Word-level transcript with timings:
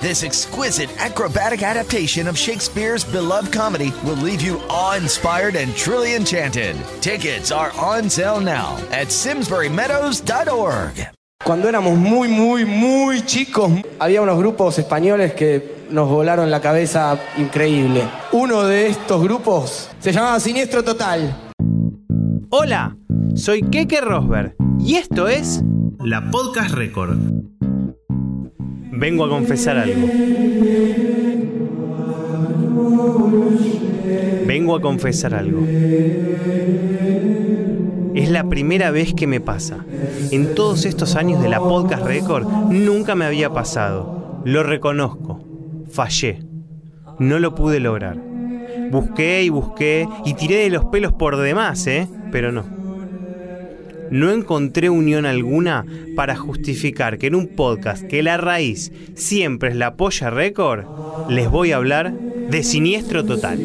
This 0.00 0.24
exquisite 0.24 0.88
acrobatic 0.98 1.62
adaptation 1.62 2.26
of 2.26 2.38
Shakespeare's 2.38 3.04
beloved 3.04 3.52
comedy 3.52 3.92
will 4.02 4.16
leave 4.16 4.40
you 4.40 4.58
awe 4.70 4.96
inspired 4.96 5.56
and 5.56 5.76
truly 5.76 6.14
enchanted. 6.14 6.74
Tickets 7.02 7.52
are 7.52 7.70
on 7.78 8.08
sale 8.08 8.40
now 8.40 8.78
at 8.92 9.08
SimsburyMeadows.org. 9.08 11.06
Cuando 11.44 11.68
éramos 11.68 11.98
muy, 11.98 12.28
muy, 12.28 12.64
muy 12.64 13.20
chicos, 13.26 13.70
había 13.98 14.22
unos 14.22 14.38
grupos 14.38 14.78
españoles 14.78 15.34
que 15.34 15.84
nos 15.90 16.08
volaron 16.08 16.50
la 16.50 16.62
cabeza 16.62 17.18
increíble. 17.36 18.08
Uno 18.32 18.62
de 18.62 18.86
estos 18.86 19.22
grupos 19.22 19.90
se 19.98 20.12
llamaba 20.12 20.40
Siniestro 20.40 20.82
Total. 20.82 21.52
Hola, 22.48 22.96
soy 23.34 23.60
Keke 23.60 24.00
Rosberg 24.00 24.54
y 24.78 24.94
esto 24.94 25.28
es 25.28 25.62
La 25.98 26.30
Podcast 26.30 26.70
Record. 26.70 27.18
Vengo 29.00 29.24
a 29.24 29.30
confesar 29.30 29.78
algo. 29.78 30.06
Vengo 34.46 34.76
a 34.76 34.80
confesar 34.82 35.34
algo. 35.34 35.66
Es 38.14 38.30
la 38.30 38.44
primera 38.44 38.90
vez 38.90 39.14
que 39.14 39.26
me 39.26 39.40
pasa. 39.40 39.86
En 40.30 40.54
todos 40.54 40.84
estos 40.84 41.16
años 41.16 41.42
de 41.42 41.48
la 41.48 41.60
Podcast 41.60 42.04
Record 42.04 42.46
nunca 42.70 43.14
me 43.14 43.24
había 43.24 43.48
pasado. 43.48 44.42
Lo 44.44 44.64
reconozco. 44.64 45.40
Fallé. 45.90 46.42
No 47.18 47.38
lo 47.38 47.54
pude 47.54 47.80
lograr. 47.80 48.18
Busqué 48.90 49.42
y 49.42 49.48
busqué 49.48 50.06
y 50.26 50.34
tiré 50.34 50.56
de 50.56 50.68
los 50.68 50.84
pelos 50.84 51.14
por 51.14 51.38
demás, 51.38 51.86
¿eh? 51.86 52.06
Pero 52.30 52.52
no 52.52 52.79
no 54.10 54.30
encontré 54.30 54.90
unión 54.90 55.26
alguna 55.26 55.84
para 56.16 56.36
justificar 56.36 57.18
que 57.18 57.28
en 57.28 57.34
un 57.34 57.48
podcast 57.48 58.04
que 58.04 58.22
la 58.22 58.36
raíz 58.36 58.92
siempre 59.14 59.70
es 59.70 59.76
la 59.76 59.94
polla 59.96 60.30
récord, 60.30 60.84
les 61.28 61.50
voy 61.50 61.72
a 61.72 61.76
hablar 61.76 62.12
de 62.12 62.62
siniestro 62.62 63.24
total. 63.24 63.58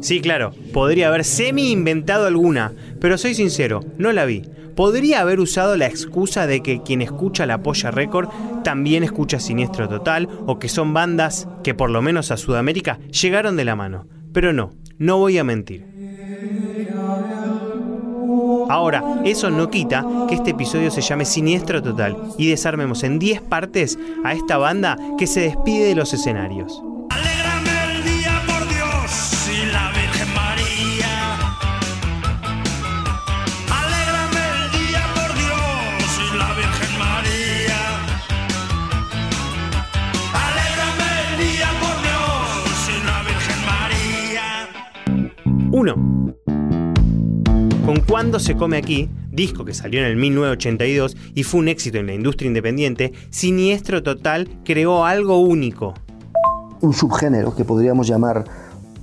Sí, 0.00 0.20
claro, 0.20 0.52
podría 0.72 1.08
haber 1.08 1.24
semi 1.24 1.70
inventado 1.70 2.26
alguna, 2.26 2.72
pero 3.00 3.16
soy 3.18 3.34
sincero, 3.34 3.80
no 3.98 4.12
la 4.12 4.24
vi. 4.24 4.42
Podría 4.74 5.20
haber 5.20 5.38
usado 5.38 5.76
la 5.76 5.86
excusa 5.86 6.46
de 6.46 6.62
que 6.62 6.82
quien 6.82 7.02
escucha 7.02 7.46
la 7.46 7.62
polla 7.62 7.90
récord 7.90 8.28
también 8.64 9.04
escucha 9.04 9.38
Siniestro 9.38 9.88
Total 9.88 10.28
o 10.46 10.58
que 10.58 10.68
son 10.68 10.94
bandas 10.94 11.46
que 11.62 11.74
por 11.74 11.90
lo 11.90 12.00
menos 12.00 12.30
a 12.30 12.36
Sudamérica 12.36 12.98
llegaron 13.10 13.56
de 13.56 13.64
la 13.64 13.76
mano. 13.76 14.06
Pero 14.32 14.52
no, 14.52 14.72
no 14.98 15.18
voy 15.18 15.36
a 15.38 15.44
mentir. 15.44 15.91
Ahora, 18.72 19.04
eso 19.22 19.50
no 19.50 19.68
quita 19.68 20.02
que 20.26 20.34
este 20.34 20.52
episodio 20.52 20.90
se 20.90 21.02
llame 21.02 21.26
Siniestro 21.26 21.82
Total 21.82 22.16
y 22.38 22.48
desarmemos 22.48 23.02
en 23.02 23.18
10 23.18 23.42
partes 23.42 23.98
a 24.24 24.32
esta 24.32 24.56
banda 24.56 24.96
que 25.18 25.26
se 25.26 25.40
despide 25.40 25.88
de 25.88 25.94
los 25.94 26.14
escenarios. 26.14 26.82
Alégrame 27.10 27.72
Cuando 48.12 48.38
se 48.38 48.58
come 48.58 48.76
aquí, 48.76 49.08
disco 49.30 49.64
que 49.64 49.72
salió 49.72 50.00
en 50.00 50.04
el 50.06 50.16
1982 50.16 51.16
y 51.34 51.44
fue 51.44 51.60
un 51.60 51.68
éxito 51.68 51.96
en 51.96 52.08
la 52.08 52.12
industria 52.12 52.46
independiente, 52.46 53.14
Siniestro 53.30 54.02
Total 54.02 54.50
creó 54.66 55.06
algo 55.06 55.38
único. 55.40 55.94
Un 56.82 56.92
subgénero 56.92 57.56
que 57.56 57.64
podríamos 57.64 58.06
llamar 58.06 58.44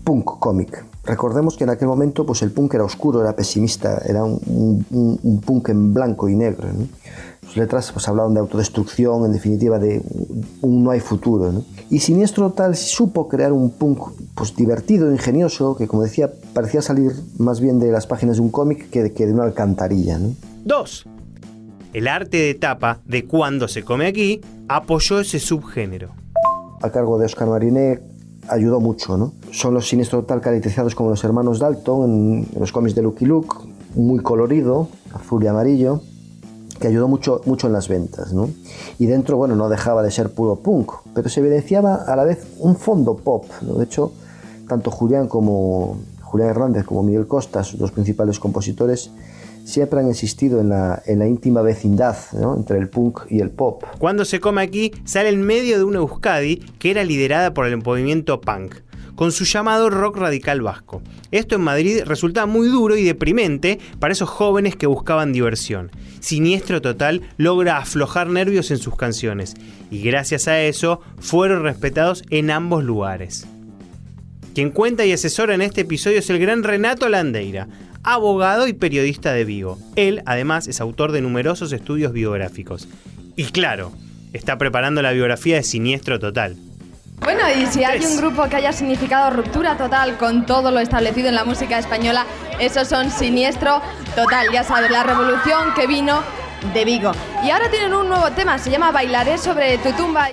punk 0.03 0.25
cómic. 0.37 0.85
Recordemos 1.05 1.57
que 1.57 1.63
en 1.63 1.71
aquel 1.71 1.87
momento 1.87 2.23
pues 2.23 2.43
el 2.43 2.51
punk 2.51 2.75
era 2.75 2.83
oscuro, 2.83 3.21
era 3.21 3.35
pesimista, 3.35 3.99
era 4.07 4.23
un, 4.23 4.85
un- 4.91 5.19
un 5.23 5.41
punk 5.41 5.69
en 5.69 5.91
blanco 5.91 6.29
y 6.29 6.35
negro. 6.35 6.67
Sus 7.49 7.57
letras 7.57 7.91
pues, 7.91 8.07
hablaban 8.07 8.35
de 8.35 8.41
autodestrucción, 8.41 9.25
en 9.25 9.33
definitiva 9.33 9.79
de 9.79 10.03
un 10.61 10.83
no 10.83 10.91
hay 10.91 10.99
futuro. 10.99 11.51
¿no? 11.51 11.63
Y 11.89 11.97
Siniestro 11.97 12.47
Total 12.51 12.75
supo 12.75 13.27
crear 13.27 13.53
un 13.53 13.71
punk 13.71 14.11
pues, 14.35 14.55
divertido, 14.55 15.11
ingenioso, 15.11 15.75
que 15.75 15.87
como 15.87 16.03
decía 16.03 16.29
parecía 16.53 16.83
salir 16.83 17.11
más 17.39 17.59
bien 17.59 17.79
de 17.79 17.91
las 17.91 18.05
páginas 18.05 18.35
de 18.35 18.43
un 18.43 18.51
cómic 18.51 18.91
que 18.91 19.01
de, 19.01 19.13
que 19.13 19.25
de 19.25 19.33
una 19.33 19.45
alcantarilla. 19.45 20.19
¿no? 20.19 20.35
2. 20.65 21.07
El 21.93 22.07
arte 22.07 22.37
de 22.37 22.53
tapa 22.53 22.99
de 23.05 23.25
Cuando 23.25 23.67
se 23.67 23.83
come 23.83 24.05
aquí 24.05 24.41
apoyó 24.67 25.19
ese 25.19 25.39
subgénero. 25.39 26.11
a 26.83 26.91
cargo 26.91 27.17
de 27.17 27.25
Oscar 27.25 27.47
Mariné 27.47 27.99
ayudó 28.47 28.79
mucho, 28.79 29.17
¿no? 29.17 29.33
Son 29.51 29.73
los 29.73 29.89
Siniestro 29.89 30.21
Total 30.21 30.39
caracterizados 30.39 30.93
como 30.93 31.09
los 31.09 31.23
hermanos 31.23 31.57
Dalton 31.57 32.03
en, 32.03 32.47
en 32.53 32.59
los 32.59 32.71
cómics 32.71 32.93
de 32.93 33.01
Lucky 33.01 33.25
Luke, 33.25 33.55
muy 33.95 34.19
colorido, 34.19 34.87
azul 35.15 35.43
y 35.43 35.47
amarillo, 35.47 36.03
que 36.79 36.87
ayudó 36.87 37.07
mucho, 37.07 37.41
mucho 37.45 37.67
en 37.67 37.73
las 37.73 37.87
ventas, 37.87 38.33
¿no? 38.33 38.49
Y 38.97 39.05
dentro, 39.05 39.37
bueno, 39.37 39.55
no 39.55 39.69
dejaba 39.69 40.03
de 40.03 40.11
ser 40.11 40.31
puro 40.31 40.57
punk, 40.57 40.91
pero 41.13 41.29
se 41.29 41.39
evidenciaba 41.39 41.95
a 41.95 42.15
la 42.15 42.23
vez 42.23 42.47
un 42.59 42.75
fondo 42.75 43.17
pop. 43.17 43.45
De 43.61 43.83
hecho, 43.83 44.11
tanto 44.67 44.91
Julián 44.91 45.27
como 45.27 45.97
Julián 46.21 46.49
Hernández 46.49 46.85
como 46.85 47.03
Miguel 47.03 47.27
Costa, 47.27 47.63
sus 47.63 47.79
dos 47.79 47.91
principales 47.91 48.39
compositores, 48.39 49.11
siempre 49.65 49.99
han 49.99 50.07
existido 50.07 50.59
en 50.59 50.69
la, 50.69 51.01
en 51.05 51.19
la 51.19 51.27
íntima 51.27 51.61
vecindad 51.61 52.17
entre 52.55 52.77
el 52.77 52.89
punk 52.89 53.21
y 53.29 53.39
el 53.39 53.51
pop. 53.51 53.83
Cuando 53.99 54.25
se 54.25 54.39
come 54.39 54.61
aquí 54.61 54.91
sale 55.05 55.29
en 55.29 55.41
medio 55.41 55.77
de 55.77 55.83
una 55.83 55.99
Euskadi 55.99 56.57
que 56.79 56.91
era 56.91 57.03
liderada 57.03 57.53
por 57.53 57.65
el 57.65 57.77
movimiento 57.77 58.41
punk, 58.41 58.75
con 59.19 59.33
su 59.33 59.43
llamado 59.43 59.89
rock 59.89 60.15
radical 60.15 60.61
vasco. 60.61 61.01
Esto 61.31 61.55
en 61.55 61.61
Madrid 61.61 62.03
resultaba 62.05 62.45
muy 62.45 62.69
duro 62.69 62.95
y 62.95 63.03
deprimente 63.03 63.77
para 63.99 64.13
esos 64.13 64.29
jóvenes 64.29 64.77
que 64.77 64.87
buscaban 64.87 65.33
diversión. 65.33 65.91
Siniestro 66.21 66.81
Total 66.81 67.23
logra 67.35 67.79
aflojar 67.79 68.27
nervios 68.27 68.71
en 68.71 68.77
sus 68.77 68.95
canciones 68.95 69.55
y 69.91 70.01
gracias 70.03 70.47
a 70.47 70.61
eso 70.61 71.01
fueron 71.19 71.63
respetados 71.63 72.23
en 72.29 72.49
ambos 72.49 72.85
lugares. 72.85 73.45
Quien 74.55 74.71
cuenta 74.71 75.05
y 75.05 75.11
asesora 75.11 75.53
en 75.53 75.63
este 75.63 75.81
episodio 75.81 76.19
es 76.19 76.29
el 76.29 76.39
gran 76.39 76.63
Renato 76.63 77.09
Landeira, 77.09 77.67
abogado 78.03 78.69
y 78.69 78.73
periodista 78.73 79.33
de 79.33 79.43
Vigo. 79.43 79.77
Él, 79.97 80.23
además, 80.27 80.69
es 80.69 80.79
autor 80.79 81.11
de 81.11 81.19
numerosos 81.19 81.73
estudios 81.73 82.13
biográficos. 82.13 82.87
Y 83.35 83.47
claro, 83.47 83.91
está 84.31 84.57
preparando 84.57 85.01
la 85.01 85.11
biografía 85.11 85.57
de 85.57 85.63
Siniestro 85.63 86.19
Total. 86.19 86.55
Bueno, 87.21 87.41
y 87.49 87.65
si 87.67 87.83
hay 87.83 88.03
un 88.03 88.17
grupo 88.17 88.47
que 88.49 88.55
haya 88.55 88.71
significado 88.71 89.29
ruptura 89.31 89.77
total 89.77 90.17
con 90.17 90.45
todo 90.45 90.71
lo 90.71 90.79
establecido 90.79 91.27
en 91.29 91.35
la 91.35 91.43
música 91.43 91.77
española, 91.77 92.25
esos 92.59 92.87
son 92.87 93.11
Siniestro 93.11 93.81
Total. 94.15 94.47
Ya 94.51 94.63
sabes, 94.63 94.89
la 94.89 95.03
revolución 95.03 95.73
que 95.75 95.85
vino 95.85 96.21
de 96.73 96.85
Vigo. 96.85 97.11
Y 97.43 97.49
ahora 97.51 97.69
tienen 97.69 97.93
un 97.93 98.07
nuevo 98.07 98.31
tema, 98.31 98.57
se 98.57 98.69
llama 98.71 98.91
Bailaré 98.91 99.37
sobre 99.37 99.77
tu 99.77 99.91
tumba. 99.93 100.29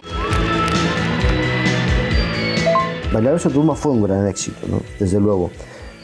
Bailar 3.12 3.38
sobre 3.40 3.54
tumba 3.54 3.74
fue 3.74 3.92
un 3.92 4.02
gran 4.02 4.26
éxito, 4.28 4.66
¿no? 4.68 4.80
desde 4.98 5.20
luego, 5.20 5.50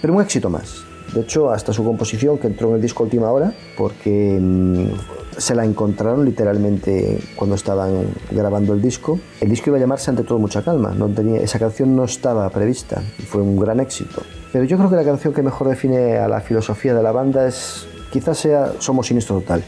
pero 0.00 0.14
un 0.14 0.22
éxito 0.22 0.50
más. 0.50 0.84
De 1.12 1.20
hecho, 1.20 1.50
hasta 1.50 1.72
su 1.72 1.84
composición, 1.84 2.38
que 2.38 2.46
entró 2.46 2.70
en 2.70 2.76
el 2.76 2.82
disco 2.82 3.04
última 3.04 3.30
hora, 3.30 3.52
porque 3.76 4.38
mm, 4.40 4.86
se 5.36 5.54
la 5.54 5.64
encontraron 5.64 6.24
literalmente 6.24 7.18
cuando 7.36 7.56
estaban 7.56 8.06
grabando 8.30 8.72
el 8.74 8.82
disco. 8.82 9.18
El 9.40 9.48
disco 9.50 9.70
iba 9.70 9.78
a 9.78 9.80
llamarse 9.80 10.10
Ante 10.10 10.24
todo 10.24 10.38
mucha 10.38 10.62
calma, 10.62 10.92
no 10.96 11.08
tenía, 11.08 11.40
esa 11.40 11.58
canción 11.58 11.96
no 11.96 12.04
estaba 12.04 12.48
prevista 12.50 13.02
y 13.18 13.22
fue 13.22 13.42
un 13.42 13.58
gran 13.58 13.80
éxito. 13.80 14.22
Pero 14.52 14.64
yo 14.64 14.76
creo 14.76 14.90
que 14.90 14.96
la 14.96 15.04
canción 15.04 15.32
que 15.32 15.42
mejor 15.42 15.68
define 15.68 16.18
a 16.18 16.28
la 16.28 16.40
filosofía 16.40 16.94
de 16.94 17.02
la 17.02 17.12
banda 17.12 17.46
es, 17.46 17.86
quizás 18.12 18.38
sea 18.38 18.72
Somos 18.78 19.06
Siniestro 19.06 19.40
Total. 19.40 19.64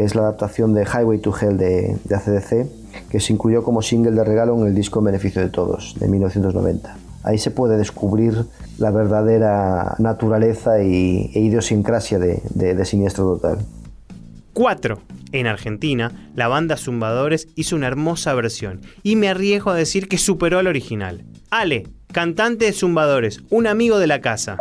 Que 0.00 0.06
es 0.06 0.14
la 0.14 0.22
adaptación 0.22 0.72
de 0.72 0.86
Highway 0.86 1.18
to 1.18 1.30
Hell 1.38 1.58
de, 1.58 1.98
de 2.04 2.14
ACDC, 2.14 3.10
que 3.10 3.20
se 3.20 3.34
incluyó 3.34 3.62
como 3.62 3.82
single 3.82 4.12
de 4.12 4.24
regalo 4.24 4.58
en 4.58 4.66
el 4.66 4.74
disco 4.74 5.00
En 5.00 5.04
Beneficio 5.04 5.42
de 5.42 5.50
Todos, 5.50 5.94
de 6.00 6.08
1990. 6.08 6.96
Ahí 7.22 7.36
se 7.36 7.50
puede 7.50 7.76
descubrir 7.76 8.46
la 8.78 8.90
verdadera 8.92 9.96
naturaleza 9.98 10.82
y, 10.82 11.30
e 11.34 11.40
idiosincrasia 11.40 12.18
de, 12.18 12.40
de, 12.48 12.74
de 12.74 12.84
Siniestro 12.86 13.36
Total. 13.36 13.58
4. 14.54 14.98
En 15.32 15.46
Argentina, 15.46 16.30
la 16.34 16.48
banda 16.48 16.78
Zumbadores 16.78 17.48
hizo 17.54 17.76
una 17.76 17.86
hermosa 17.86 18.32
versión 18.32 18.80
y 19.02 19.16
me 19.16 19.28
arriesgo 19.28 19.70
a 19.70 19.74
decir 19.74 20.08
que 20.08 20.16
superó 20.16 20.60
al 20.60 20.66
original. 20.66 21.26
Ale, 21.50 21.88
cantante 22.10 22.64
de 22.64 22.72
Zumbadores, 22.72 23.42
un 23.50 23.66
amigo 23.66 23.98
de 23.98 24.06
la 24.06 24.22
casa. 24.22 24.56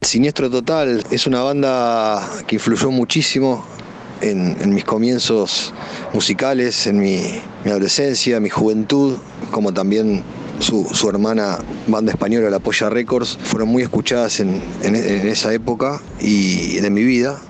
Siniestro 0.00 0.50
Total 0.50 1.04
es 1.12 1.28
una 1.28 1.44
banda 1.44 2.28
que 2.48 2.56
influyó 2.56 2.90
muchísimo 2.90 3.64
en, 4.22 4.74
mis 4.74 4.84
comienzos 4.84 5.74
musicales, 6.12 6.86
en 6.86 6.98
mi, 6.98 7.22
mi, 7.64 7.70
adolescencia, 7.70 8.40
mi 8.40 8.48
juventud, 8.48 9.18
como 9.50 9.72
también 9.72 10.22
su, 10.58 10.88
su, 10.92 11.08
hermana 11.08 11.58
banda 11.86 12.12
española, 12.12 12.48
la 12.50 12.58
Polla 12.60 12.88
Records, 12.88 13.38
fueron 13.42 13.68
muy 13.68 13.82
escuchadas 13.82 14.40
en, 14.40 14.62
en, 14.82 14.94
en 14.94 15.28
esa 15.28 15.52
época 15.52 16.00
y 16.20 16.76
de 16.76 16.90
mi 16.90 17.04
vida 17.04 17.40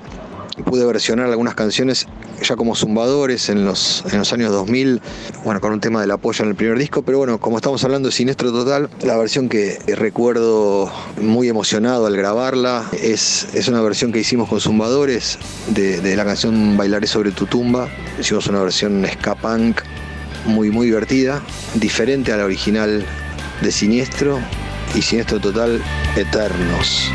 pude 0.65 0.85
versionar 0.85 1.27
algunas 1.27 1.55
canciones 1.55 2.07
ya 2.43 2.57
como 2.57 2.75
zumbadores 2.75 3.49
en 3.49 3.65
los, 3.65 4.05
en 4.11 4.19
los 4.19 4.33
años 4.33 4.51
2000, 4.51 5.01
bueno, 5.45 5.61
con 5.61 5.73
un 5.73 5.81
tema 5.81 6.01
del 6.01 6.11
apoyo 6.11 6.45
en 6.45 6.51
el 6.51 6.57
primer 6.57 6.79
disco, 6.79 7.03
pero 7.03 7.19
bueno, 7.19 7.39
como 7.39 7.57
estamos 7.57 7.83
hablando 7.85 8.09
de 8.09 8.13
Siniestro 8.13 8.53
Total, 8.53 8.91
la 9.03 9.17
versión 9.17 9.49
que 9.49 9.79
recuerdo 9.87 10.91
muy 11.21 11.49
emocionado 11.49 12.07
al 12.07 12.17
grabarla 12.17 12.89
es, 12.93 13.49
es 13.55 13.69
una 13.69 13.81
versión 13.81 14.13
que 14.13 14.21
hicimos 14.21 14.49
con 14.49 14.61
zumbadores 14.61 15.39
de, 15.69 16.01
de 16.01 16.17
la 16.17 16.25
canción 16.25 16.77
Bailaré 16.77 17.07
sobre 17.07 17.31
tu 17.33 17.47
tumba, 17.47 17.89
hicimos 18.19 18.47
una 18.47 18.61
versión 18.63 19.05
ska 19.13 19.35
punk 19.35 19.81
muy, 20.47 20.71
muy 20.71 20.87
divertida, 20.87 21.43
diferente 21.75 22.33
a 22.33 22.37
la 22.37 22.45
original 22.45 23.05
de 23.61 23.73
Siniestro 23.73 24.41
y 24.95 25.03
Siniestro 25.03 25.41
Total 25.41 25.81
Eternos. 26.17 27.11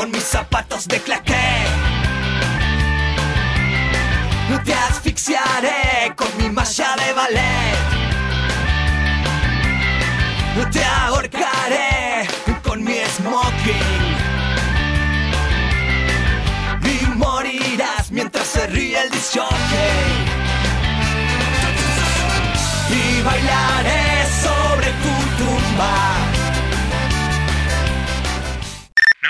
Con 0.00 0.10
mis 0.12 0.24
zapatos 0.24 0.88
de 0.88 0.98
claqué. 0.98 1.34
Te 4.64 4.72
asfixiaré 4.72 6.14
con 6.16 6.28
mi 6.38 6.48
malla 6.48 6.96
de 6.96 7.12
ballet. 7.12 7.76
Te 10.72 10.82
ahorcaré 10.82 12.26
con 12.62 12.82
mi 12.82 12.94
smoking. 13.14 14.16
Y 16.82 17.06
morirás 17.18 18.10
mientras 18.10 18.46
se 18.46 18.66
ríe 18.68 19.02
el 19.02 19.10
disjockey. 19.10 19.58
Y 22.88 23.22
bailaré 23.22 24.24
sobre 24.42 24.86
tu 25.02 25.44
tumba. 25.44 26.19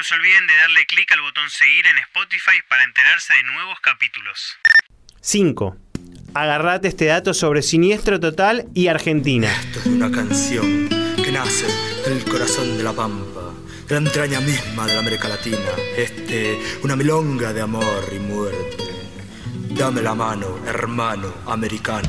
No 0.01 0.05
se 0.05 0.15
olviden 0.15 0.47
de 0.47 0.55
darle 0.55 0.87
clic 0.87 1.13
al 1.13 1.21
botón 1.21 1.51
seguir 1.51 1.87
en 1.87 1.99
Spotify 1.99 2.63
para 2.71 2.85
enterarse 2.85 3.35
de 3.35 3.43
nuevos 3.43 3.79
capítulos. 3.81 4.57
5. 5.21 5.77
Agarrate 6.33 6.89
este 6.89 7.05
dato 7.05 7.35
sobre 7.35 7.61
Siniestro 7.61 8.19
Total 8.19 8.65
y 8.73 8.89
Argentina. 8.89 9.53
Esto 9.53 9.81
es 9.81 9.87
una 9.89 10.11
canción 10.11 10.89
que 11.23 11.31
nace 11.31 11.67
del 12.09 12.25
corazón 12.25 12.79
de 12.79 12.83
la 12.83 12.95
pampa, 12.95 13.53
de 13.89 13.95
la 13.95 14.09
entraña 14.09 14.41
misma 14.41 14.87
de 14.87 14.95
la 14.95 15.01
América 15.01 15.29
Latina. 15.29 15.69
Este, 15.95 16.59
una 16.83 16.97
milonga 16.97 17.53
de 17.53 17.61
amor 17.61 18.03
y 18.11 18.19
muerte. 18.21 18.83
Dame 19.69 20.01
la 20.01 20.15
mano, 20.15 20.67
hermano 20.67 21.31
americano. 21.47 22.09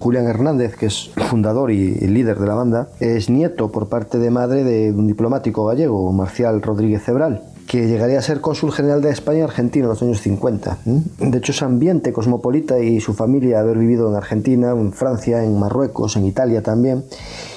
Julián 0.00 0.26
Hernández, 0.26 0.76
que 0.76 0.86
es 0.86 1.10
fundador 1.28 1.70
y 1.70 1.94
líder 2.06 2.38
de 2.38 2.46
la 2.46 2.54
banda, 2.54 2.88
es 3.00 3.28
nieto 3.28 3.72
por 3.72 3.88
parte 3.88 4.18
de 4.18 4.30
madre 4.30 4.62
de 4.62 4.92
un 4.92 5.06
diplomático 5.06 5.64
gallego, 5.64 6.12
Marcial 6.12 6.62
Rodríguez 6.62 7.02
Cebral, 7.02 7.42
que 7.66 7.88
llegaría 7.88 8.18
a 8.18 8.22
ser 8.22 8.40
cónsul 8.40 8.72
general 8.72 9.02
de 9.02 9.10
España 9.10 9.44
Argentina 9.44 9.84
en 9.84 9.90
los 9.90 10.02
años 10.02 10.20
50. 10.20 10.78
De 10.84 11.38
hecho, 11.38 11.52
ese 11.52 11.64
ambiente 11.64 12.12
cosmopolita 12.12 12.78
y 12.78 13.00
su 13.00 13.12
familia, 13.12 13.60
haber 13.60 13.76
vivido 13.76 14.08
en 14.08 14.14
Argentina, 14.14 14.70
en 14.70 14.92
Francia, 14.92 15.42
en 15.42 15.58
Marruecos, 15.58 16.16
en 16.16 16.26
Italia 16.26 16.62
también, 16.62 17.04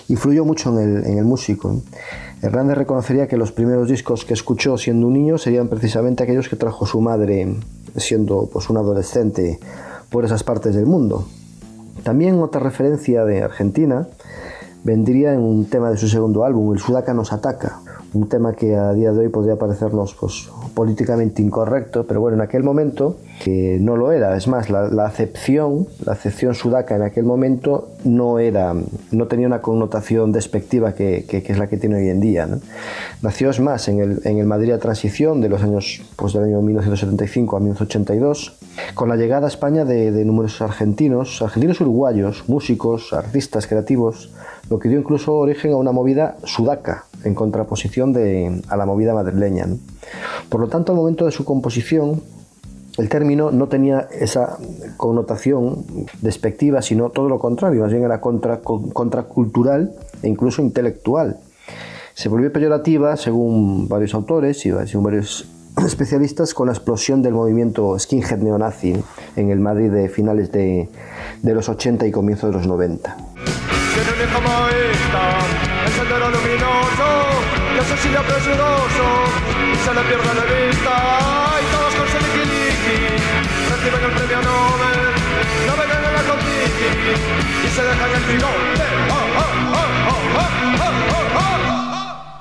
influyó 0.10 0.44
mucho 0.44 0.72
en 0.72 0.80
el, 0.80 1.06
en 1.06 1.18
el 1.20 1.26
músico. 1.26 1.82
Hernández 2.42 2.76
reconocería 2.76 3.28
que 3.28 3.38
los 3.38 3.52
primeros 3.52 3.88
discos 3.88 4.26
que 4.26 4.34
escuchó 4.34 4.78
siendo 4.78 5.06
un 5.06 5.14
niño 5.14 5.38
serían 5.38 5.68
precisamente 5.68 6.24
aquellos 6.24 6.50
que 6.50 6.56
trajo 6.56 6.88
su 6.88 7.00
madre 7.02 7.56
siendo 7.96 8.50
pues, 8.52 8.70
un 8.70 8.78
adolescente 8.78 9.60
por 10.10 10.26
esas 10.26 10.44
partes 10.44 10.74
del 10.74 10.88
mundo. 10.88 11.28
También 12.04 12.42
otra 12.42 12.62
referencia 12.62 13.26
de 13.26 13.44
Argentina 13.44 14.08
vendría 14.84 15.34
en 15.34 15.42
un 15.42 15.66
tema 15.66 15.92
de 15.92 15.98
su 15.98 16.08
segundo 16.08 16.44
álbum, 16.44 16.74
El 16.74 16.80
Sudaca 16.80 17.14
nos 17.14 17.32
ataca, 17.32 17.80
un 18.14 18.28
tema 18.28 18.54
que 18.54 18.76
a 18.76 18.94
día 18.94 19.12
de 19.12 19.20
hoy 19.20 19.30
podría 19.30 19.58
parecernos 19.58 20.16
pues, 20.20 20.50
políticamente 20.74 21.42
incorrecto, 21.42 22.06
pero 22.06 22.20
bueno, 22.20 22.36
en 22.36 22.42
aquel 22.42 22.64
momento 22.64 23.18
no 23.48 23.96
lo 23.96 24.12
era. 24.12 24.36
Es 24.36 24.48
más, 24.48 24.70
la, 24.70 25.06
acepción, 25.06 25.88
la 26.06 26.14
acepción 26.14 26.54
sudaca 26.56 26.96
en 26.96 27.04
aquel 27.04 27.26
momento 27.26 27.90
no 28.04 28.40
era, 28.40 28.76
no 29.12 29.28
tenía 29.28 29.48
una 29.48 29.62
connotación 29.62 30.32
despectiva 30.32 30.94
que, 30.94 31.26
es 31.30 31.58
la 31.58 31.68
que 31.68 31.78
tiene 31.78 31.98
hoy 31.98 32.10
en 32.10 32.20
día. 32.20 32.48
Nació 33.22 33.50
es 33.50 33.60
más 33.60 33.88
en 33.88 34.00
el, 34.00 34.22
en 34.26 34.40
el 34.40 34.46
Madrid 34.46 34.72
a 34.72 34.80
transición 34.80 35.42
de 35.42 35.50
los 35.50 35.64
años, 35.64 36.02
pues 36.16 36.34
del 36.34 36.44
año 36.46 36.62
1975 36.62 37.58
a 37.58 37.60
1982, 37.60 38.58
con 38.94 39.10
la 39.10 39.16
llegada 39.16 39.48
a 39.48 39.50
España 39.50 39.86
de, 39.86 40.26
numerosos 40.26 40.62
argentinos, 40.62 41.42
argentinos 41.42 41.82
uruguayos, 41.82 42.48
músicos, 42.48 43.14
artistas 43.14 43.68
creativos, 43.68 44.32
lo 44.70 44.80
que 44.80 44.90
dio 44.90 45.00
incluso 45.00 45.34
origen 45.34 45.74
a 45.74 45.78
una 45.78 45.92
movida 45.92 46.38
sudaca, 46.44 47.06
en 47.24 47.36
contraposición 47.36 48.14
de, 48.14 48.62
a 48.68 48.78
la 48.78 48.86
movida 48.86 49.14
madrileña. 49.14 49.68
Por 50.50 50.62
lo 50.62 50.68
tanto, 50.68 50.92
al 50.92 50.98
momento 50.98 51.26
de 51.26 51.32
su 51.32 51.46
composición, 51.46 52.22
el 52.98 53.10
término 53.10 53.52
no 53.52 53.68
tenía 53.68 54.08
esa 54.12 54.58
connotación 54.98 55.86
despectiva, 56.22 56.82
sino 56.82 57.10
todo 57.10 57.30
lo 57.30 57.40
contrario, 57.40 57.82
más 57.82 57.92
bien 57.92 58.04
era 58.04 58.20
contra, 58.20 58.60
contracultural 58.62 59.94
e 60.22 60.28
incluso 60.28 60.62
intelectual. 60.62 61.38
Se 62.14 62.28
volvió 62.28 62.52
peyorativa, 62.52 63.16
según 63.16 63.88
varios 63.88 64.14
autores 64.14 64.66
y 64.66 64.72
según 64.86 65.04
varios 65.04 65.48
especialistas, 65.86 66.54
con 66.54 66.68
la 66.68 66.74
explosión 66.74 67.22
del 67.22 67.34
movimiento 67.34 67.98
skinhead 67.98 68.40
neonazi 68.40 68.96
en 69.36 69.52
el 69.52 69.60
Madrid 69.60 69.92
de 69.92 70.10
finales 70.10 70.52
de, 70.52 70.90
de 71.42 71.54
los 71.54 71.70
80 71.70 72.06
y 72.08 72.12
comienzos 72.12 72.52
de 72.52 72.58
los 72.58 72.68
90. 72.68 73.16
como 74.34 74.68
esta, 74.68 75.40
el 75.86 75.92
sendero 75.92 76.30
luminoso, 76.30 77.08
que 77.74 77.80
asesina 77.80 78.22
presuroso, 78.22 79.08
y 79.72 79.76
se 79.76 79.94
le 79.94 80.02
pierde 80.02 80.34
la 80.36 80.46
vista, 80.46 80.94
y 81.62 81.66
todos 81.74 81.94
con 81.96 82.08
seliquiliqui, 82.08 82.98
reciben 83.70 84.04
el 84.04 84.12
premio 84.16 84.40
Nobel, 84.42 85.02
navegan 85.68 86.04
en 86.06 86.14
la 86.14 86.24
Contiki, 86.30 86.92
y 87.66 87.70
se 87.70 87.82
dejan 87.84 88.12
el 88.16 88.24
bigote. 88.32 88.88
Oh, 89.10 89.22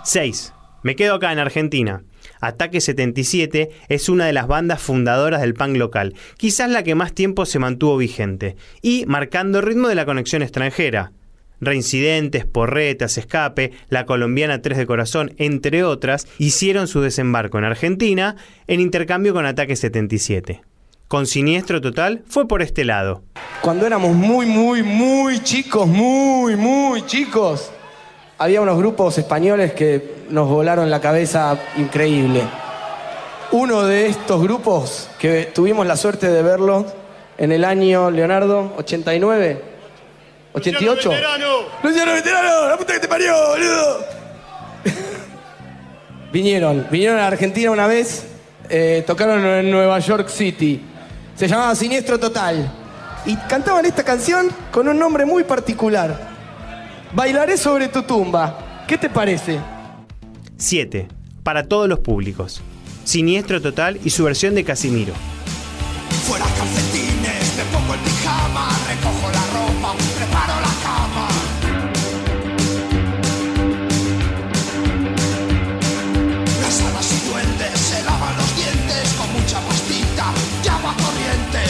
6. 0.03 0.53
Me 0.83 0.97
quedo 0.97 1.15
acá 1.15 1.31
en 1.31 1.39
Argentina. 1.39 2.03
Ataque 2.41 2.81
77 2.81 3.71
es 3.89 4.09
una 4.09 4.27
de 4.27 4.33
las 4.33 4.47
bandas 4.47 4.81
fundadoras 4.81 5.41
del 5.41 5.55
punk 5.55 5.77
local, 5.77 6.15
quizás 6.37 6.71
la 6.71 6.83
que 6.83 6.95
más 6.95 7.13
tiempo 7.13 7.47
se 7.47 7.59
mantuvo 7.59 7.97
vigente, 7.97 8.57
y 8.83 9.05
marcando 9.07 9.59
el 9.59 9.67
ritmo 9.67 9.89
de 9.89 9.95
la 9.95 10.07
conexión 10.07 10.43
extranjera. 10.43 11.13
Reincidentes, 11.61 12.47
Porretas, 12.47 13.19
Escape, 13.19 13.73
la 13.91 14.07
colombiana 14.07 14.63
Tres 14.63 14.79
de 14.79 14.87
Corazón, 14.87 15.35
entre 15.37 15.85
otras, 15.85 16.27
hicieron 16.39 16.89
su 16.89 17.03
desembarco 17.03 17.59
en 17.59 17.65
Argentina 17.65 18.37
en 18.67 18.81
intercambio 18.81 19.35
con 19.35 19.45
Ataque 19.45 19.77
77. 19.77 20.63
Con 21.07 21.27
Siniestro 21.27 21.81
Total 21.81 22.23
fue 22.27 22.49
por 22.49 22.63
este 22.63 22.85
lado. 22.85 23.25
Cuando 23.63 23.87
éramos 23.87 24.15
muy, 24.15 24.47
muy, 24.47 24.83
muy 24.83 25.41
chicos, 25.41 25.87
muy, 25.87 26.57
muy 26.57 27.05
chicos, 27.05 27.73
había 28.41 28.63
unos 28.63 28.79
grupos 28.79 29.19
españoles 29.19 29.75
que 29.75 30.15
nos 30.31 30.49
volaron 30.49 30.89
la 30.89 30.99
cabeza 30.99 31.59
increíble. 31.77 32.43
Uno 33.53 33.83
de 33.83 34.07
estos 34.07 34.41
grupos 34.41 35.11
que 35.19 35.51
tuvimos 35.55 35.87
la 35.87 35.95
suerte 35.95 36.27
de 36.31 36.43
verlo 36.43 36.87
en 37.37 37.53
el 37.53 37.67
año, 37.67 38.11
Leonardo, 38.11 38.73
89, 38.79 39.63
88. 40.55 40.95
Luciano 40.95 41.11
Veterano. 41.11 41.57
Luciano 41.83 42.13
Veterano, 42.15 42.69
la 42.71 42.77
puta 42.79 42.95
que 42.95 43.01
te 43.01 43.09
parió, 43.09 43.35
boludo. 43.51 44.05
vinieron, 46.33 46.87
vinieron 46.91 47.19
a 47.19 47.27
Argentina 47.27 47.71
una 47.71 47.87
vez, 47.87 48.25
eh, 48.71 49.05
tocaron 49.07 49.45
en 49.45 49.71
Nueva 49.71 49.99
York 49.99 50.31
City. 50.31 50.81
Se 51.37 51.47
llamaba 51.47 51.75
Siniestro 51.75 52.19
Total. 52.19 52.73
Y 53.27 53.37
cantaban 53.37 53.85
esta 53.85 54.03
canción 54.03 54.49
con 54.73 54.89
un 54.89 54.99
nombre 54.99 55.27
muy 55.27 55.45
particular. 55.45 56.30
Bailaré 57.13 57.57
sobre 57.57 57.89
tu 57.89 58.03
tumba. 58.03 58.85
¿Qué 58.87 58.97
te 58.97 59.11
parece? 59.11 59.59
7. 60.59 61.09
Para 61.43 61.65
todos 61.65 61.89
los 61.89 61.99
públicos. 61.99 62.63
Siniestro 63.03 63.61
Total 63.61 63.99
y 64.05 64.11
su 64.11 64.23
versión 64.25 64.55
de 64.55 64.63
Casimiro. 64.63 65.13
Fuera 66.29 66.45
calcetines, 66.57 67.57
me 67.57 67.65
pongo 67.73 67.95
el 67.95 68.01
pijama, 68.01 68.69
recojo 68.87 69.29
la 69.33 69.45
ropa, 69.51 69.97
preparo 70.17 70.61
la 70.61 70.73
cama. 70.85 71.27
Las 76.63 76.81
hadas 76.81 77.13
y 77.13 77.29
duendes 77.29 77.81
se 77.81 78.05
lavan 78.05 78.37
los 78.37 78.57
dientes 78.57 79.13
con 79.15 79.33
mucha 79.33 79.59
pastita 79.67 80.33
y 80.65 80.69
agua 80.69 80.95
corriente. 80.95 81.63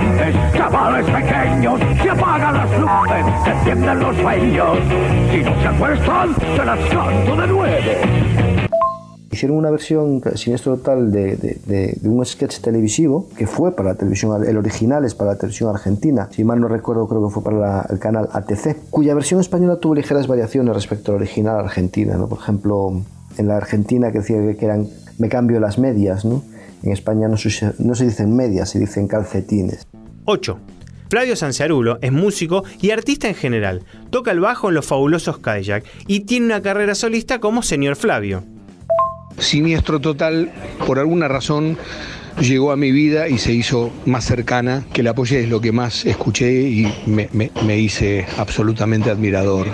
Infantes, 0.00 0.34
chavales 0.54 1.06
pequeños, 1.06 1.80
se 2.02 2.10
apagan 2.10 2.54
las 2.54 2.70
luces, 2.80 3.26
se 3.44 3.50
encienden 3.50 4.00
los 4.00 4.16
sueños. 4.16 4.78
Si 5.30 5.38
no 5.42 5.60
se 5.60 5.68
acuestan, 5.68 6.34
se 6.56 6.64
las 6.64 6.78
canto 6.88 7.36
de 7.40 7.46
nueve. 7.46 7.96
Hicieron 9.32 9.58
una 9.58 9.70
versión 9.70 10.20
siniestro 10.34 10.76
total 10.76 11.12
de, 11.12 11.36
de- 11.36 11.58
de- 11.64 11.98
de 12.00 12.08
un 12.08 12.24
sketch 12.26 12.58
televisivo 12.60 13.28
que 13.38 13.46
fue 13.46 13.74
para 13.76 13.90
la 13.90 13.94
televisión, 13.94 14.44
el 14.44 14.56
original 14.56 15.04
es 15.04 15.14
para 15.14 15.30
la 15.32 15.36
televisión 15.38 15.70
argentina, 15.74 16.28
si 16.32 16.42
mal 16.44 16.60
no 16.60 16.66
recuerdo 16.68 17.06
creo 17.06 17.26
que 17.28 17.32
fue 17.32 17.42
para 17.44 17.56
la- 17.56 17.86
el 17.90 17.98
canal 18.00 18.28
ATC, 18.32 18.76
cuya 18.90 19.14
versión 19.14 19.40
española 19.40 19.76
tuvo 19.76 19.94
ligeras 19.94 20.26
variaciones 20.26 20.74
respecto 20.74 21.12
al 21.12 21.18
original 21.18 21.58
argentina, 21.60 22.16
¿no? 22.16 22.26
por 22.28 22.38
ejemplo 22.40 23.02
en 23.38 23.46
la 23.48 23.56
argentina 23.56 24.10
que 24.10 24.18
decía 24.18 24.36
que 24.56 24.64
eran 24.64 24.88
me 25.18 25.28
cambio 25.28 25.60
las 25.60 25.78
medias, 25.78 26.24
¿no? 26.24 26.42
en 26.82 26.92
España 26.92 27.28
no 27.28 27.36
se, 27.36 27.72
no 27.78 27.94
se 27.94 28.04
dicen 28.06 28.34
medias, 28.34 28.70
se 28.70 28.78
dicen 28.80 29.06
calcetines. 29.06 29.86
8. 30.30 30.60
Flavio 31.08 31.34
Sanciarulo 31.34 31.98
es 32.02 32.12
músico 32.12 32.62
y 32.80 32.92
artista 32.92 33.26
en 33.26 33.34
general. 33.34 33.82
Toca 34.10 34.30
el 34.30 34.38
bajo 34.38 34.68
en 34.68 34.76
los 34.76 34.86
fabulosos 34.86 35.38
Cadillac 35.38 35.84
y 36.06 36.20
tiene 36.20 36.46
una 36.46 36.62
carrera 36.62 36.94
solista 36.94 37.40
como 37.40 37.64
Señor 37.64 37.96
Flavio. 37.96 38.44
Siniestro 39.38 39.98
Total, 39.98 40.52
por 40.86 41.00
alguna 41.00 41.26
razón, 41.26 41.76
llegó 42.38 42.70
a 42.70 42.76
mi 42.76 42.92
vida 42.92 43.28
y 43.28 43.38
se 43.38 43.52
hizo 43.52 43.90
más 44.06 44.24
cercana, 44.24 44.84
que 44.92 45.02
la 45.02 45.10
apoyé 45.10 45.40
es 45.40 45.48
lo 45.48 45.60
que 45.60 45.72
más 45.72 46.06
escuché 46.06 46.52
y 46.52 46.86
me, 47.06 47.78
hice 47.78 48.24
absolutamente 48.38 49.10
admirador, 49.10 49.66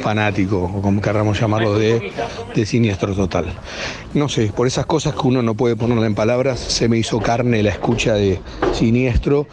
fanático, 0.00 0.64
o 0.64 0.82
como 0.82 1.00
querramos 1.00 1.38
llamarlo, 1.38 1.78
de, 1.78 2.10
de 2.52 2.66
Siniestro 2.66 3.14
Total. 3.14 3.46
No 4.14 4.28
sé, 4.28 4.50
por 4.56 4.66
esas 4.66 4.86
cosas 4.86 5.14
que 5.14 5.28
uno 5.28 5.40
no 5.40 5.54
puede 5.54 5.76
ponerle 5.76 6.06
en 6.06 6.16
palabras, 6.16 6.58
se 6.58 6.88
me 6.88 6.98
hizo 6.98 7.20
carne 7.20 7.62
la 7.62 7.70
escucha 7.70 8.14
de 8.14 8.40
Siniestro 8.72 9.46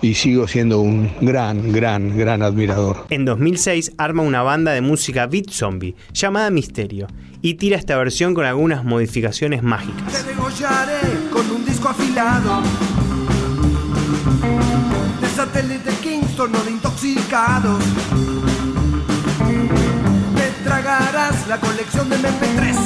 y 0.00 0.14
sigo 0.14 0.46
siendo 0.46 0.80
un 0.80 1.10
gran, 1.20 1.72
gran, 1.72 2.16
gran 2.16 2.42
admirador. 2.42 3.06
En 3.10 3.24
2006 3.24 3.92
arma 3.98 4.22
una 4.22 4.42
banda 4.42 4.72
de 4.72 4.80
música 4.80 5.26
beat 5.26 5.50
zombie 5.50 5.94
llamada 6.12 6.50
Misterio 6.50 7.06
y 7.42 7.54
tira 7.54 7.76
esta 7.76 7.96
versión 7.96 8.34
con 8.34 8.44
algunas 8.44 8.84
modificaciones 8.84 9.62
mágicas. 9.62 10.12
Te 10.12 10.22
degollaré 10.24 11.30
con 11.32 11.50
un 11.50 11.64
disco 11.64 11.88
afilado. 11.88 12.62
De 15.20 15.28
satélite 15.28 15.90
Kingston 16.02 16.54
o 16.54 16.64
de 16.64 16.70
intoxicados. 16.70 17.84
Te 20.36 20.64
tragarás 20.64 21.46
la 21.48 21.58
colección 21.58 22.08
de 22.08 22.16
MP3. 22.16 22.76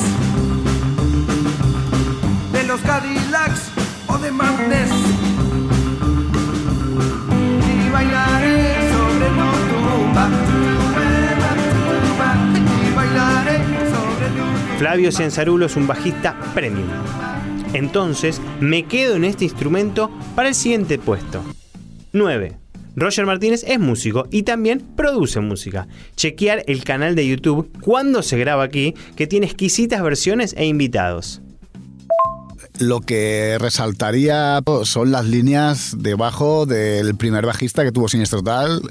De 2.53 2.65
los 2.65 2.81
Cadillacs 2.81 3.71
o 4.07 4.19
de 4.19 4.31
Madness. 4.31 5.32
Flavio 14.79 15.13
Cianzarulo 15.13 15.67
es 15.67 15.77
un 15.77 15.87
bajista 15.87 16.37
premium. 16.55 16.89
Entonces 17.73 18.41
me 18.61 18.85
quedo 18.87 19.15
en 19.15 19.25
este 19.25 19.45
instrumento 19.45 20.11
para 20.35 20.49
el 20.49 20.55
siguiente 20.55 20.99
puesto. 20.99 21.43
9. 22.13 22.57
Roger 22.97 23.25
Martínez 23.25 23.65
es 23.67 23.79
músico 23.79 24.27
y 24.31 24.43
también 24.43 24.81
produce 24.97 25.41
música. 25.41 25.87
Chequear 26.17 26.65
el 26.67 26.85
canal 26.85 27.15
de 27.15 27.29
YouTube 27.29 27.71
cuando 27.81 28.23
se 28.23 28.37
graba 28.39 28.65
aquí, 28.65 28.95
que 29.17 29.27
tiene 29.27 29.47
exquisitas 29.47 30.03
versiones 30.03 30.55
e 30.59 30.67
invitados. 30.67 31.42
Lo 32.83 33.01
que 33.01 33.59
resaltaría 33.61 34.61
son 34.83 35.13
las 35.13 35.25
líneas 35.25 35.95
de 35.99 36.17
bajo 36.17 36.67
del 36.67 37.15
primer 37.15 37.47
bajista 37.47 37.85
que 37.85 37.93
tuvo 37.93 38.09
Siniestro 38.09 38.41
Total, 38.41 38.83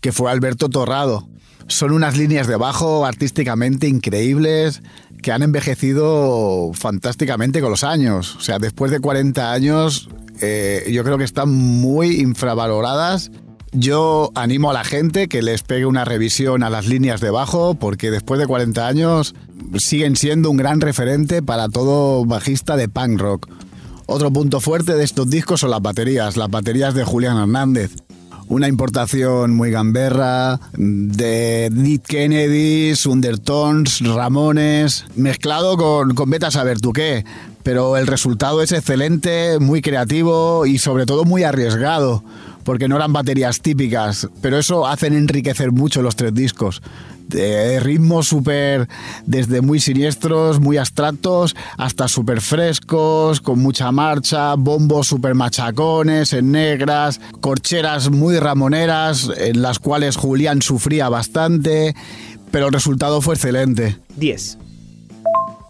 que 0.00 0.12
fue 0.12 0.30
Alberto 0.30 0.70
Torrado. 0.70 1.28
Son 1.66 1.92
unas 1.92 2.16
líneas 2.16 2.46
de 2.46 2.56
bajo 2.56 3.04
artísticamente 3.04 3.86
increíbles 3.86 4.80
que 5.20 5.30
han 5.30 5.42
envejecido 5.42 6.70
fantásticamente 6.72 7.60
con 7.60 7.70
los 7.70 7.84
años. 7.84 8.34
O 8.36 8.40
sea, 8.40 8.58
después 8.58 8.90
de 8.90 9.00
40 9.00 9.52
años, 9.52 10.08
eh, 10.40 10.88
yo 10.90 11.04
creo 11.04 11.18
que 11.18 11.24
están 11.24 11.50
muy 11.50 12.18
infravaloradas. 12.18 13.30
Yo 13.72 14.32
animo 14.34 14.70
a 14.70 14.72
la 14.72 14.84
gente 14.84 15.28
que 15.28 15.42
les 15.42 15.62
pegue 15.62 15.84
una 15.84 16.06
revisión 16.06 16.62
a 16.62 16.70
las 16.70 16.86
líneas 16.86 17.20
de 17.20 17.28
bajo, 17.28 17.74
porque 17.74 18.10
después 18.10 18.40
de 18.40 18.46
40 18.46 18.88
años 18.88 19.34
siguen 19.78 20.16
siendo 20.16 20.50
un 20.50 20.56
gran 20.56 20.80
referente 20.80 21.42
para 21.42 21.68
todo 21.68 22.24
bajista 22.24 22.76
de 22.76 22.88
punk 22.88 23.20
rock. 23.20 23.48
Otro 24.06 24.32
punto 24.32 24.60
fuerte 24.60 24.94
de 24.94 25.04
estos 25.04 25.30
discos 25.30 25.60
son 25.60 25.70
las 25.70 25.80
baterías, 25.80 26.36
las 26.36 26.50
baterías 26.50 26.94
de 26.94 27.04
Julián 27.04 27.38
Hernández. 27.38 27.92
Una 28.48 28.68
importación 28.68 29.54
muy 29.54 29.70
gamberra 29.70 30.60
de 30.74 31.70
Nick 31.72 32.02
Kennedy, 32.06 32.92
Undertones, 33.06 34.00
Ramones, 34.00 35.06
mezclado 35.16 35.76
con, 35.76 36.14
con 36.14 36.28
Beta 36.28 36.50
Saber 36.50 36.80
tú 36.80 36.92
qué. 36.92 37.24
Pero 37.62 37.96
el 37.96 38.06
resultado 38.06 38.60
es 38.60 38.72
excelente, 38.72 39.58
muy 39.60 39.80
creativo 39.80 40.66
y 40.66 40.78
sobre 40.78 41.06
todo 41.06 41.24
muy 41.24 41.44
arriesgado, 41.44 42.24
porque 42.64 42.88
no 42.88 42.96
eran 42.96 43.12
baterías 43.12 43.60
típicas, 43.60 44.28
pero 44.40 44.58
eso 44.58 44.86
hacen 44.86 45.14
enriquecer 45.14 45.72
mucho 45.72 46.02
los 46.02 46.16
tres 46.16 46.34
discos 46.34 46.82
de 47.32 47.80
ritmos 47.80 48.28
súper, 48.28 48.88
desde 49.26 49.60
muy 49.60 49.80
siniestros, 49.80 50.60
muy 50.60 50.76
abstractos, 50.76 51.56
hasta 51.78 52.08
súper 52.08 52.40
frescos, 52.40 53.40
con 53.40 53.58
mucha 53.58 53.90
marcha, 53.90 54.54
bombos 54.54 55.08
súper 55.08 55.34
machacones, 55.34 56.32
en 56.32 56.52
negras, 56.52 57.20
corcheras 57.40 58.10
muy 58.10 58.38
ramoneras, 58.38 59.30
en 59.36 59.62
las 59.62 59.78
cuales 59.78 60.16
Julián 60.16 60.62
sufría 60.62 61.08
bastante, 61.08 61.94
pero 62.50 62.66
el 62.66 62.72
resultado 62.72 63.20
fue 63.20 63.34
excelente. 63.34 63.96
10. 64.16 64.58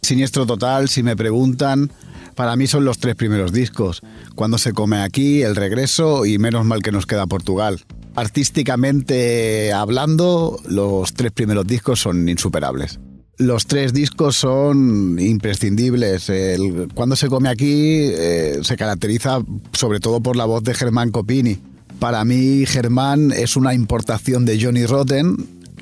Siniestro 0.02 0.46
total, 0.46 0.88
si 0.88 1.02
me 1.02 1.16
preguntan, 1.16 1.92
para 2.34 2.56
mí 2.56 2.66
son 2.66 2.84
los 2.84 2.98
tres 2.98 3.14
primeros 3.14 3.52
discos. 3.52 4.02
Cuando 4.34 4.58
se 4.58 4.72
come 4.72 4.98
aquí, 4.98 5.42
El 5.42 5.56
regreso 5.56 6.26
y 6.26 6.38
Menos 6.38 6.64
mal 6.64 6.82
que 6.82 6.92
nos 6.92 7.06
queda 7.06 7.26
Portugal. 7.26 7.80
Artísticamente 8.14 9.72
hablando, 9.72 10.60
los 10.66 11.14
tres 11.14 11.32
primeros 11.32 11.66
discos 11.66 12.00
son 12.00 12.28
insuperables. 12.28 13.00
Los 13.38 13.66
tres 13.66 13.92
discos 13.92 14.36
son 14.36 15.18
imprescindibles. 15.18 16.28
El 16.28 16.88
Cuando 16.94 17.16
se 17.16 17.28
come 17.28 17.48
aquí 17.48 18.10
eh, 18.12 18.58
se 18.62 18.76
caracteriza 18.76 19.40
sobre 19.72 20.00
todo 20.00 20.20
por 20.20 20.36
la 20.36 20.44
voz 20.44 20.62
de 20.62 20.74
Germán 20.74 21.10
Copini. 21.10 21.58
Para 21.98 22.24
mí 22.24 22.64
Germán 22.66 23.32
es 23.32 23.56
una 23.56 23.74
importación 23.74 24.44
de 24.44 24.62
Johnny 24.62 24.84
Rotten 24.84 25.36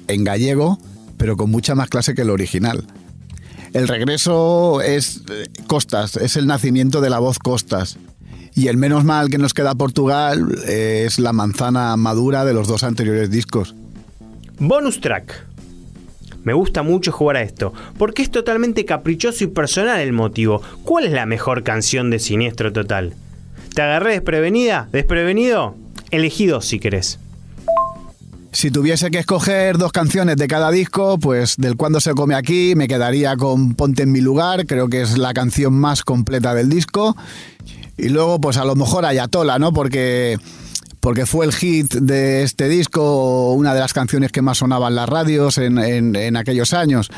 en 0.07 0.25
gallego, 0.25 0.79
pero 1.17 1.37
con 1.37 1.51
mucha 1.51 1.75
más 1.75 1.89
clase 1.89 2.15
que 2.15 2.23
el 2.23 2.31
original. 2.31 2.85
El 3.73 3.87
regreso 3.87 4.81
es 4.83 5.23
eh, 5.31 5.47
Costas, 5.67 6.17
es 6.17 6.37
el 6.37 6.47
nacimiento 6.47 7.01
de 7.01 7.11
la 7.11 7.19
voz 7.19 7.39
Costas. 7.39 7.99
Y 8.55 8.67
el 8.67 8.77
menos 8.77 9.05
mal 9.05 9.31
que 9.31 9.39
nos 9.39 9.55
queda 9.55 9.77
Portugal 9.77 10.45
eh, 10.67 11.05
es 11.07 11.19
la 11.21 11.33
manzana 11.33 11.97
madura 11.97 12.45
de 12.45 12.53
los 12.53 12.67
dos 12.67 12.83
anteriores 12.83 13.31
discos. 13.31 13.75
Bonus 14.59 15.01
track. 15.01 15.47
Me 16.43 16.53
gusta 16.53 16.83
mucho 16.83 17.13
jugar 17.13 17.37
a 17.37 17.43
esto, 17.43 17.73
porque 17.99 18.23
es 18.23 18.31
totalmente 18.31 18.85
caprichoso 18.85 19.45
y 19.45 19.49
personal 19.49 20.01
el 20.01 20.13
motivo. 20.13 20.63
¿Cuál 20.85 21.05
es 21.05 21.13
la 21.13 21.27
mejor 21.27 21.63
canción 21.63 22.11
de 22.11 22.19
Siniestro 22.19 22.73
Total? 22.73 23.15
¿Te 23.75 23.83
agarré 23.83 24.13
desprevenida? 24.13 24.89
¿Desprevenido? 24.91 25.77
Elegí 26.11 26.47
dos 26.47 26.67
si 26.67 26.81
querés. 26.81 27.19
Si 28.61 28.71
tuviese 28.71 29.11
que 29.11 29.21
escoger 29.21 29.79
dos 29.79 29.91
canciones 29.91 30.37
de 30.37 30.47
cada 30.47 30.71
disco, 30.71 31.19
pues 31.19 31.57
del 31.57 31.77
Cuando 31.79 31.99
se 31.99 32.13
come 32.13 32.35
aquí 32.35 32.75
me 32.77 32.89
quedaría 32.89 33.35
con 33.35 33.73
Ponte 33.75 34.03
en 34.03 34.13
mi 34.13 34.21
lugar, 34.21 34.67
creo 34.67 34.89
que 34.91 35.01
es 35.01 35.17
la 35.17 35.33
canción 35.33 35.73
más 35.73 36.03
completa 36.03 36.55
del 36.55 36.69
disco. 36.69 37.17
Y 37.97 38.11
luego, 38.11 38.39
pues 38.39 38.59
a 38.59 38.67
lo 38.67 38.77
mejor 38.77 39.07
Ayatola, 39.07 39.59
¿no? 39.59 39.73
Porque, 39.73 40.37
porque 41.01 41.25
fue 41.25 41.47
el 41.47 41.55
hit 41.55 41.95
de 41.95 42.43
este 42.43 42.69
disco, 42.69 43.55
una 43.55 43.73
de 43.73 43.81
las 43.81 43.95
canciones 43.95 44.31
que 44.31 44.43
más 44.43 44.59
sonaban 44.59 44.95
las 44.95 45.09
radios 45.09 45.57
en- 45.57 45.79
en 45.79 46.37
aquellos 46.37 46.75
años. 46.75 47.09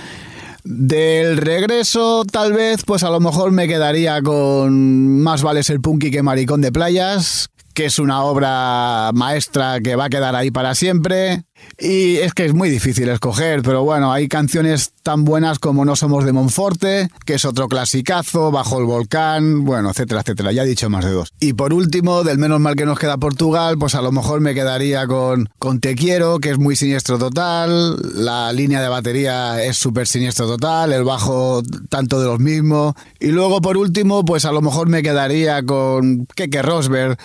Del 0.63 1.39
regreso, 1.39 2.25
tal 2.25 2.53
vez, 2.53 2.85
pues 2.87 3.03
a 3.03 3.11
lo 3.11 3.19
mejor 3.19 3.51
me 3.51 3.67
quedaría 3.67 4.23
con 4.23 5.21
Más 5.21 5.43
vale 5.43 5.65
ser 5.65 5.81
punky 5.81 6.13
que 6.13 6.23
maricón 6.23 6.61
de 6.61 6.71
playas, 6.71 7.51
que 7.75 7.87
es 7.87 7.99
una 7.99 8.23
obra 8.23 9.11
maestra 9.15 9.81
que 9.81 9.97
va 9.97 10.07
a 10.07 10.11
quedar 10.11 10.35
ahí 10.35 10.51
para 10.51 10.75
siempre. 10.75 11.45
Y 11.79 12.17
es 12.17 12.35
que 12.35 12.45
es 12.45 12.55
muy 12.55 12.69
difícil 12.69 13.09
escoger, 13.09 13.63
pero 13.63 13.85
bueno, 13.85 14.13
hay 14.13 14.29
canciones 14.29 14.93
tan 15.03 15.25
buenas 15.25 15.59
como 15.59 15.85
No 15.85 15.97
Somos 15.97 16.25
de 16.25 16.33
Monforte, 16.33 17.09
que 17.25 17.35
es 17.35 17.45
otro 17.45 17.69
clasicazo, 17.69 18.51
Bajo 18.51 18.79
el 18.79 18.85
Volcán, 18.85 19.65
bueno, 19.65 19.91
etcétera, 19.91 20.21
etcétera. 20.21 20.53
Ya 20.53 20.63
he 20.63 20.67
dicho 20.67 20.91
más 20.91 21.05
de 21.05 21.13
dos. 21.13 21.33
Y 21.41 21.55
por 21.55 21.73
último, 21.73 22.25
del 22.25 22.39
menos 22.39 22.61
mal 22.61 22.77
que 22.77 22.85
nos 22.85 22.99
queda 22.99 23.17
Portugal, 23.17 23.79
pues 23.79 23.95
a 23.95 24.03
lo 24.03 24.13
mejor 24.13 24.41
me 24.41 24.55
quedaría 24.55 25.07
con, 25.07 25.49
con 25.59 25.81
Te 25.81 25.95
Quiero, 25.95 26.39
que 26.39 26.51
es 26.51 26.59
muy 26.59 26.77
siniestro 26.77 27.19
total, 27.19 27.97
la 28.15 28.53
línea 28.53 28.81
de 28.81 28.89
batería 28.89 29.63
es 29.63 29.77
súper 29.77 30.07
siniestro 30.07 30.47
total, 30.47 30.93
el 30.93 31.05
bajo 31.05 31.63
tanto 31.89 32.21
de 32.21 32.27
los 32.27 32.39
mismos. 32.39 32.95
Y 33.19 33.29
luego 33.29 33.61
por 33.61 33.77
último, 33.77 34.25
pues 34.25 34.45
a 34.45 34.53
lo 34.53 34.63
mejor 34.63 34.89
me 34.89 35.03
quedaría 35.03 35.63
con 35.63 36.27
Keke 36.35 36.63
Rosberg. 36.63 37.19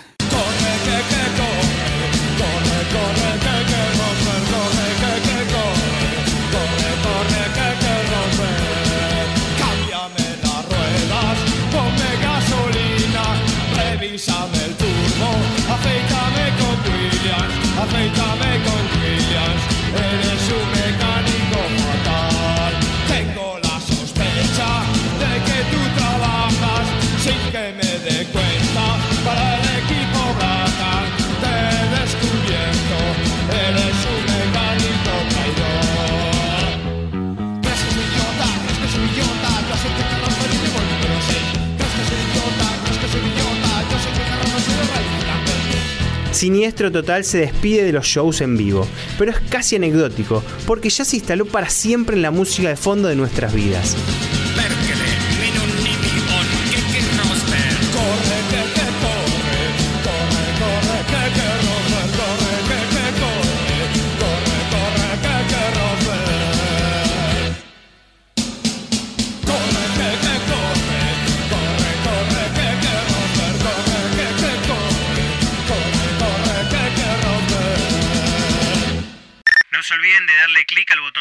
Siniestro 46.38 46.92
Total 46.92 47.24
se 47.24 47.38
despide 47.38 47.82
de 47.82 47.90
los 47.90 48.06
shows 48.06 48.42
en 48.42 48.56
vivo, 48.56 48.86
pero 49.18 49.32
es 49.32 49.40
casi 49.50 49.74
anecdótico, 49.74 50.44
porque 50.68 50.88
ya 50.88 51.04
se 51.04 51.16
instaló 51.16 51.46
para 51.46 51.68
siempre 51.68 52.14
en 52.14 52.22
la 52.22 52.30
música 52.30 52.68
de 52.68 52.76
fondo 52.76 53.08
de 53.08 53.16
nuestras 53.16 53.52
vidas. 53.52 53.96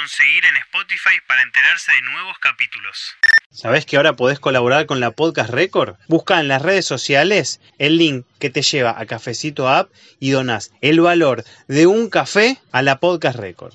Botón 0.07 0.17
seguir 0.17 0.45
en 0.45 0.55
Spotify 0.57 1.19
para 1.27 1.41
enterarse 1.41 1.91
de 1.91 2.01
nuevos 2.01 2.37
capítulos. 2.39 3.15
¿Sabés 3.51 3.85
que 3.85 3.97
ahora 3.97 4.13
podés 4.13 4.39
colaborar 4.39 4.85
con 4.85 4.99
la 4.99 5.11
Podcast 5.11 5.49
Record? 5.49 5.95
Busca 6.07 6.39
en 6.39 6.47
las 6.47 6.61
redes 6.61 6.85
sociales 6.85 7.59
el 7.77 7.97
link 7.97 8.25
que 8.39 8.49
te 8.49 8.61
lleva 8.61 8.99
a 8.99 9.05
Cafecito 9.05 9.69
App 9.69 9.89
y 10.19 10.31
donás 10.31 10.71
el 10.81 11.01
valor 11.01 11.43
de 11.67 11.87
un 11.87 12.09
café 12.09 12.57
a 12.71 12.81
la 12.81 12.99
Podcast 12.99 13.39
Record. 13.39 13.73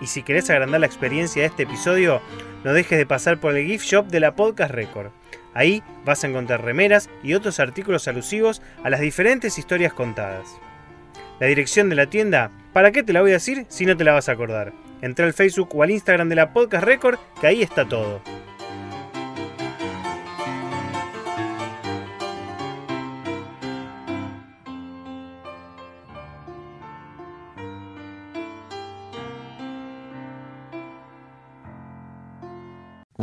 Y 0.00 0.06
si 0.06 0.22
querés 0.22 0.50
agrandar 0.50 0.80
la 0.80 0.86
experiencia 0.86 1.42
de 1.42 1.48
este 1.48 1.62
episodio, 1.62 2.22
no 2.62 2.72
dejes 2.72 2.98
de 2.98 3.06
pasar 3.06 3.40
por 3.40 3.56
el 3.56 3.66
gift 3.66 3.86
shop 3.86 4.06
de 4.06 4.20
la 4.20 4.34
Podcast 4.34 4.72
Record. 4.72 5.12
Ahí 5.54 5.82
vas 6.04 6.24
a 6.24 6.26
encontrar 6.26 6.62
remeras 6.62 7.08
y 7.22 7.34
otros 7.34 7.60
artículos 7.60 8.08
alusivos 8.08 8.60
a 8.82 8.90
las 8.90 9.00
diferentes 9.00 9.56
historias 9.58 9.92
contadas. 9.92 10.48
La 11.40 11.48
dirección 11.48 11.88
de 11.88 11.96
la 11.96 12.06
tienda, 12.06 12.50
¿para 12.72 12.92
qué 12.92 13.02
te 13.02 13.12
la 13.12 13.20
voy 13.20 13.30
a 13.30 13.34
decir 13.34 13.66
si 13.68 13.86
no 13.86 13.96
te 13.96 14.04
la 14.04 14.12
vas 14.12 14.28
a 14.28 14.32
acordar? 14.32 14.72
Entra 15.02 15.26
al 15.26 15.34
Facebook 15.34 15.70
o 15.74 15.82
al 15.82 15.90
Instagram 15.90 16.28
de 16.28 16.36
la 16.36 16.52
Podcast 16.52 16.84
Record, 16.84 17.18
que 17.40 17.46
ahí 17.48 17.62
está 17.62 17.86
todo. 17.88 18.20